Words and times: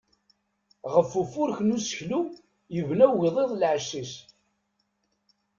Ɣef 0.93 1.09
ufurek 1.21 1.59
n 1.63 1.75
useklu, 1.77 2.21
yebna 2.75 3.05
ugḍiḍ 3.13 3.51
lɛecc-is. 3.55 4.13